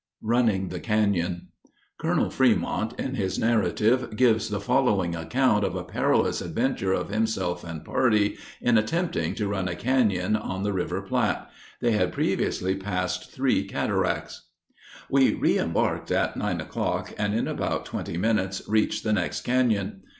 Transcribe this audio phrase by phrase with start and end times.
[0.23, 1.49] RUNNING THE CANON.
[1.99, 2.31] Col.
[2.31, 7.85] Fremont, in his narrative, gives the following account of a perilous adventure of himself and
[7.85, 11.47] party, in attempting to run a canon, on the river Platte.
[11.81, 14.47] They had previously passed three cataracts:
[15.07, 20.01] We reëmbarked at nine o'clock, and, in about twenty minutes, reached the next canon.